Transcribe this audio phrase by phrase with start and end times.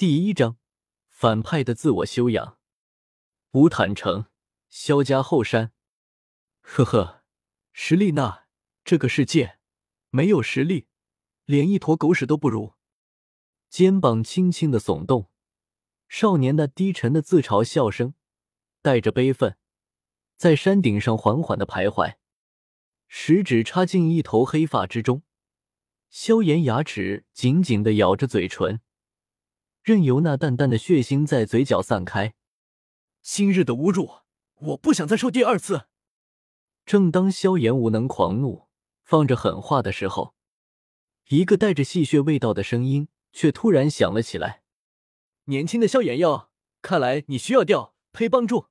[0.00, 0.56] 第一章，
[1.10, 2.56] 反派的自我修养。
[3.50, 4.24] 吴坦诚，
[4.70, 5.74] 萧家后山。
[6.62, 7.22] 呵呵，
[7.74, 8.46] 实力那
[8.82, 9.58] 这个世界
[10.08, 10.86] 没有实力，
[11.44, 12.72] 连一坨狗屎都不如。
[13.68, 15.28] 肩膀轻轻的耸动，
[16.08, 18.14] 少年那低沉的自嘲笑声，
[18.80, 19.58] 带着悲愤，
[20.38, 22.14] 在山顶上缓缓的徘徊，
[23.06, 25.22] 食指插进一头黑发之中，
[26.08, 28.80] 萧炎牙齿紧紧的咬着嘴唇。
[29.90, 32.34] 任由那淡淡的血腥在嘴角散开。
[33.22, 34.08] 今日的侮辱，
[34.60, 35.86] 我不想再受第二次。
[36.86, 38.68] 正当萧炎无能狂怒、
[39.02, 40.36] 放着狠话的时候，
[41.30, 44.62] 一个带着戏谑味道的声音却突然响了起来
[45.46, 48.66] ：“年轻的萧炎哟，看来你需要调配帮助。”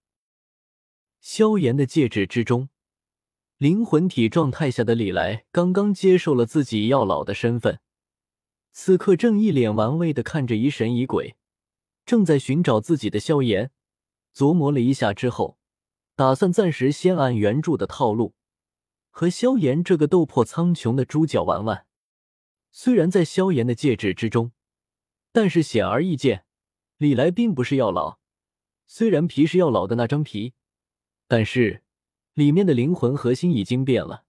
[1.20, 2.70] 萧炎的戒指之中，
[3.58, 7.82] 灵魂体状态下的李来刚刚接受了自己药老的身份。
[8.72, 11.36] 此刻正一脸玩味的看着疑神疑鬼，
[12.06, 13.72] 正在寻找自己的萧炎，
[14.34, 15.58] 琢磨了一下之后，
[16.16, 18.36] 打算暂时先按原著的套路
[19.10, 21.86] 和萧炎这个斗破苍穹的猪脚玩玩。
[22.72, 24.52] 虽然在萧炎的戒指之中，
[25.32, 26.46] 但是显而易见，
[26.98, 28.20] 李来并不是药老。
[28.86, 30.54] 虽然皮是药老的那张皮，
[31.28, 31.84] 但是
[32.34, 34.26] 里面的灵魂核心已经变了。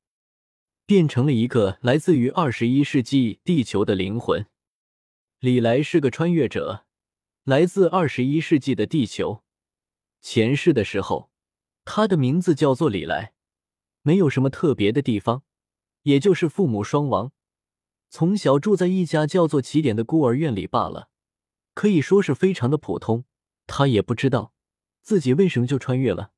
[0.90, 4.46] 变成了一个来自于二十一世纪地球的灵魂。
[5.38, 6.84] 李来是个穿越者，
[7.44, 9.44] 来自二十一世纪的地球。
[10.20, 11.30] 前世的时候，
[11.84, 13.34] 他的名字叫做李来，
[14.02, 15.44] 没有什么特别的地方，
[16.02, 17.30] 也就是父母双亡，
[18.08, 21.10] 从小住在一家叫做起点的孤儿院里罢了，
[21.72, 23.24] 可以说是非常的普通。
[23.68, 24.52] 他也不知道
[25.02, 26.32] 自己为什么就穿越了，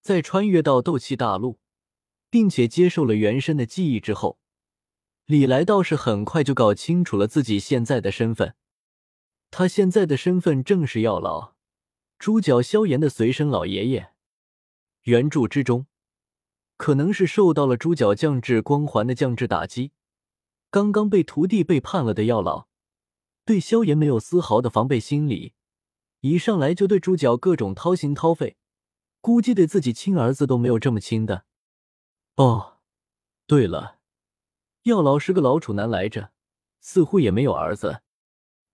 [0.00, 1.58] 在穿越到斗气大陆。
[2.34, 4.40] 并且接受了原身的记忆之后，
[5.24, 8.56] 李来倒是很快就搞清楚了自己现在的身份。
[9.52, 11.54] 他现在的身份正是药老，
[12.18, 14.10] 猪脚萧炎的随身老爷爷。
[15.02, 15.86] 原著之中，
[16.76, 19.92] 可能是受到了猪脚降智光环的降智打击，
[20.72, 22.66] 刚刚被徒弟背叛了的药老，
[23.44, 25.52] 对萧炎没有丝毫的防备心理，
[26.22, 28.56] 一上来就对猪脚各种掏心掏肺，
[29.20, 31.44] 估计对自己亲儿子都没有这么亲的。
[32.36, 32.78] 哦，
[33.46, 34.00] 对了，
[34.82, 36.32] 药老是个老处男来着，
[36.80, 38.02] 似乎也没有儿子。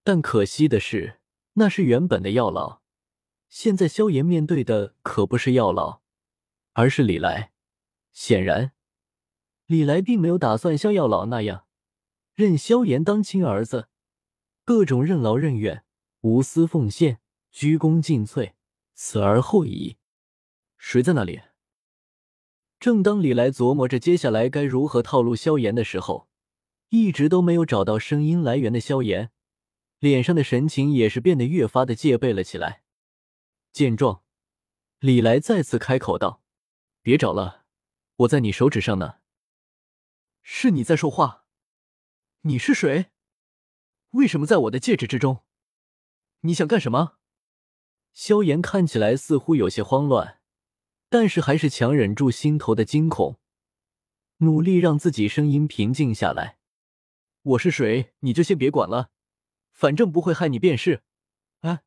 [0.02, 1.20] 但可惜的是，
[1.54, 2.80] 那是原本的药老。
[3.50, 6.00] 现在萧炎面对的可不是药老，
[6.72, 7.52] 而是李来。
[8.12, 8.72] 显然，
[9.66, 11.66] 李来并没有打算像药老那样
[12.34, 13.88] 认萧炎当亲儿子，
[14.64, 15.84] 各种任劳任怨、
[16.22, 17.20] 无私奉献、
[17.50, 18.54] 鞠躬尽瘁，
[18.94, 19.98] 死而后已。
[20.78, 21.42] 谁在那里？
[22.80, 26.28] 正当李来琢磨着接下来该如何套路萧炎的时候，
[26.88, 29.30] 一直都没有找到声音来源的萧炎，
[29.98, 32.82] 脸上的神情也是变得越发的戒备了起来。
[33.70, 34.22] 见状，
[34.98, 36.42] 李来再次开口道
[37.02, 37.66] ：“别找了，
[38.16, 39.16] 我在你手指上呢。”
[40.42, 41.44] 是你在说话？
[42.40, 43.10] 你是谁？
[44.12, 45.44] 为什么在我的戒指之中？
[46.40, 47.18] 你想干什么？
[48.14, 50.39] 萧炎看起来似乎有些慌乱。
[51.12, 53.40] 但是还是强忍住心头的惊恐，
[54.38, 56.58] 努力让自己声音平静下来。
[57.42, 59.10] 我是谁，你就先别管了，
[59.72, 61.02] 反正不会害你便是。
[61.62, 61.82] 哎，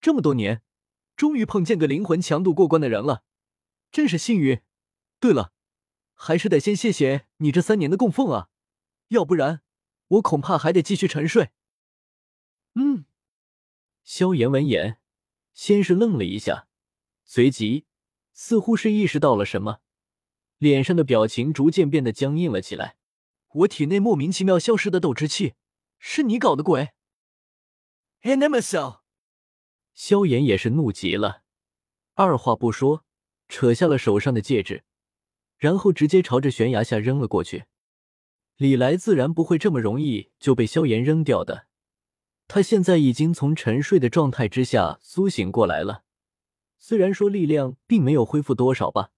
[0.00, 0.62] 这么多年，
[1.14, 3.22] 终于碰见个灵魂强度过关的人了，
[3.92, 4.60] 真是幸运。
[5.20, 5.52] 对了，
[6.14, 8.48] 还是得先谢谢你这三年的供奉啊，
[9.08, 9.62] 要不然
[10.08, 11.50] 我恐怕还得继续沉睡。
[12.74, 13.04] 嗯，
[14.02, 14.98] 萧炎闻言，
[15.54, 16.66] 先是愣了一下，
[17.24, 17.85] 随即。
[18.38, 19.78] 似乎是意识到了什么，
[20.58, 22.96] 脸上的表情逐渐变得僵硬了起来。
[23.48, 25.54] 我体内莫名其妙消失的斗之气，
[25.98, 26.90] 是你搞的鬼
[28.22, 29.00] ？Animal！
[29.94, 31.44] 萧炎也是怒极了，
[32.12, 33.06] 二话不说，
[33.48, 34.84] 扯下了手上的戒指，
[35.56, 37.64] 然后直接朝着悬崖下扔了过去。
[38.58, 41.68] 李来自然不会这么容易就被萧炎扔掉的，
[42.46, 46.04] 他现在已经从沉睡的状态之下苏醒过来了。
[46.78, 49.10] 虽然说力量并没有恢复多少吧，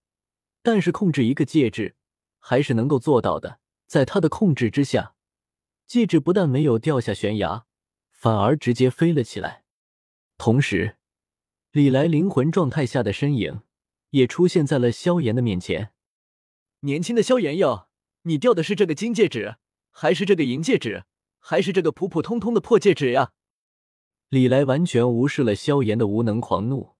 [0.63, 1.97] 但是控制一个戒指
[2.39, 3.61] 还是能够做到的。
[3.87, 5.15] 在他的控制之下，
[5.87, 7.65] 戒指不但没有掉下悬崖，
[8.11, 9.65] 反而直接飞了起来。
[10.37, 10.97] 同时，
[11.73, 13.63] 李来灵魂状态下的身影
[14.11, 15.93] 也出现在了萧炎的面前。
[16.81, 17.89] 年轻的萧炎哟，
[18.23, 19.57] 你掉的是这个金戒指，
[19.91, 21.05] 还是这个银戒指，
[21.39, 23.33] 还是这个普普通通的破戒指呀？
[24.29, 26.98] 李来完全无视了萧炎的无能狂怒。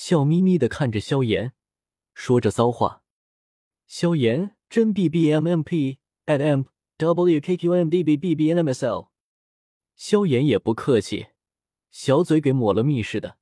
[0.00, 1.54] 笑眯眯的看着萧炎，
[2.14, 3.02] 说着骚话。
[3.88, 6.62] 萧炎真 B B M M P at M
[6.98, 9.10] W K Q M D B B B N M S L。
[9.96, 11.30] 萧炎也不客气，
[11.90, 13.38] 小嘴给抹了蜜似的，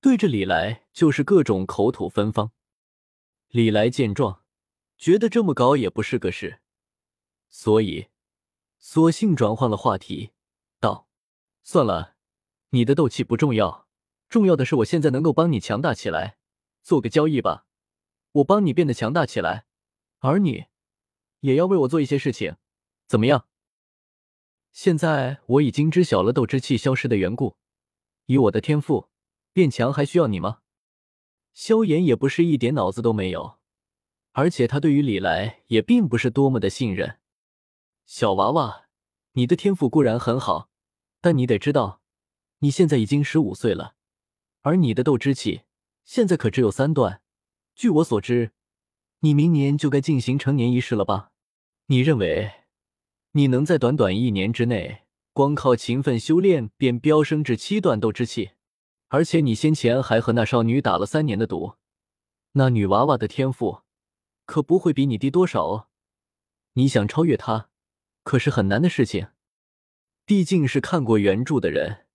[0.00, 2.52] 对着李来就是各种口吐芬芳。
[3.48, 4.44] 李来见状，
[4.96, 6.60] 觉得这么搞也不是个事，
[7.48, 8.06] 所以
[8.78, 10.30] 索性转换了话题，
[10.78, 11.08] 道
[11.64, 12.14] ：“算了，
[12.68, 13.88] 你的斗气不重要，
[14.30, 16.38] 重要的是我现在能够帮你强大起来。
[16.82, 17.66] 做个交易吧，
[18.32, 19.66] 我帮你变得强大起来，
[20.20, 20.64] 而你
[21.40, 22.56] 也要为我做一些事情，
[23.06, 23.46] 怎么样？”
[24.72, 27.56] 现在我已经知晓了斗之气消失的缘故，
[28.26, 29.10] 以我的天赋，
[29.52, 30.60] 变强还需要你吗？
[31.52, 33.58] 萧炎也不是一点脑子都没有，
[34.32, 37.18] 而且他对于李来也并不是多么的信任。
[38.06, 38.86] 小娃娃，
[39.32, 40.70] 你的天赋固然很好，
[41.20, 42.00] 但你得知道，
[42.60, 43.96] 你现在已经十五岁了，
[44.62, 45.62] 而你的斗之气
[46.04, 47.22] 现在可只有三段。
[47.74, 48.52] 据我所知，
[49.20, 51.32] 你明年就该进行成年仪式了吧？
[51.86, 52.52] 你认为
[53.32, 55.02] 你能在短短一年之内，
[55.32, 58.50] 光靠勤奋修炼便飙升至七段斗之气？
[59.08, 61.74] 而且你先前还和那少女打了三年的赌，
[62.52, 63.82] 那女娃娃的天赋
[64.46, 65.88] 可不会比你低多少哦。
[66.74, 67.70] 你想超越她，
[68.22, 69.28] 可是很难的事情。
[70.24, 72.06] 毕竟是看过原著的人，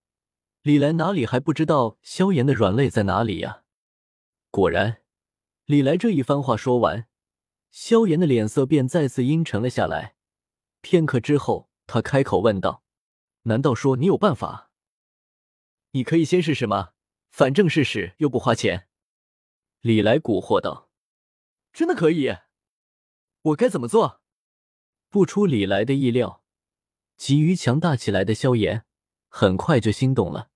[0.66, 3.62] 李来哪里还不知道萧炎的软肋在哪里呀？
[4.50, 5.04] 果然，
[5.66, 7.08] 李来这一番话说完，
[7.70, 10.16] 萧炎的脸色便再次阴沉了下来。
[10.82, 12.84] 片刻之后，他开口问道
[13.46, 14.72] ：“难道说你有办法？”
[15.94, 16.94] 你可以先试试吗？
[17.30, 18.88] 反正试试又不花钱。
[19.82, 20.90] 李来蛊惑道
[21.72, 22.36] ：“真的可以？
[23.44, 24.24] 我该怎么做？”
[25.12, 26.44] 不出李来的意料，
[27.18, 28.88] 急于强大起来的萧炎
[29.30, 30.50] 很快就心动了。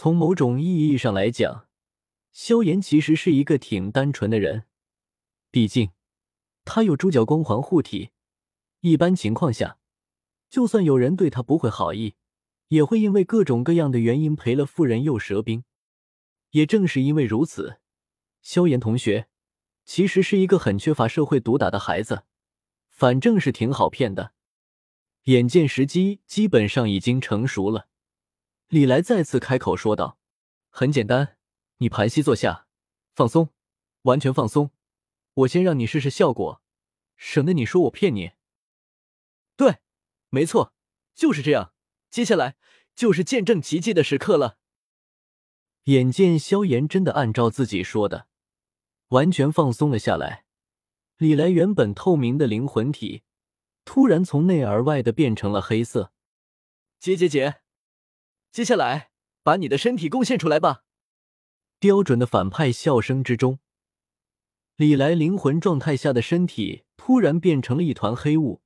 [0.00, 1.66] 从某种意义上来讲，
[2.30, 4.62] 萧炎其实是一个挺单纯的人。
[5.50, 5.90] 毕竟
[6.64, 8.10] 他有猪脚光环护体，
[8.78, 9.78] 一般情况下，
[10.48, 12.14] 就算有人对他不会好意。
[12.68, 15.64] 也会因为各种各样的原因赔了夫人又折兵。
[16.50, 17.80] 也正是因为如此，
[18.40, 19.26] 萧炎同学
[19.84, 22.22] 其实是一个很缺乏社会毒打的孩子，
[22.88, 24.32] 反正是挺好骗的。
[25.24, 27.87] 眼见时机基本上已经成熟了，
[28.68, 30.18] 李来再次开口说道
[30.68, 31.38] ：“很简单，
[31.78, 32.66] 你盘膝坐下，
[33.14, 33.48] 放松，
[34.02, 34.70] 完全放松。
[35.32, 36.60] 我先让你试试效果，
[37.16, 38.32] 省得你说我骗你。”
[39.56, 39.78] 对，
[40.28, 40.74] 没错，
[41.14, 41.72] 就是这样。
[42.10, 42.56] 接下来
[42.94, 44.58] 就是见证奇迹的时刻了。
[45.84, 48.28] 眼见萧炎真的按照自己说的，
[49.08, 50.44] 完全放松了下来，
[51.16, 53.22] 李来原本透明的灵魂体
[53.86, 56.12] 突然从内而外的变成了黑色。
[57.00, 57.62] 姐姐姐，
[58.50, 59.10] 接下来
[59.42, 60.84] 把你的身体贡献出来吧。
[61.78, 63.60] 标准的反派笑声之中，
[64.76, 68.62] 李来灵魂状态下的身体突然变成了一团黑雾，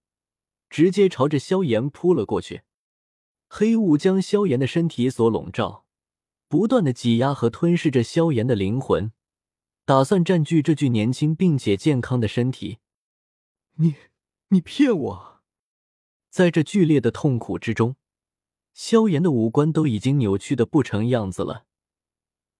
[0.71, 2.63] 直接朝着萧炎扑了过去。
[3.49, 5.85] 黑雾将萧炎的身体所笼罩，
[6.49, 9.13] 不断的挤压和吞噬着萧炎的灵魂，
[9.85, 12.79] 打算占据这具年轻并且健康的身体。
[13.75, 13.97] 你，
[14.49, 15.43] 你骗我！
[16.31, 17.97] 在这剧烈的痛苦之中，
[18.73, 21.67] 萧炎的五官都已经扭曲的不成样子了，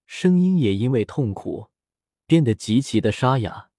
[0.07, 1.69] 声音也因为痛苦
[2.27, 3.72] 变得极其的沙哑。